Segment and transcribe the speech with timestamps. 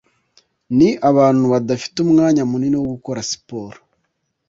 [0.77, 3.79] Ni abantu badafite umwanya munini wo gukora siporo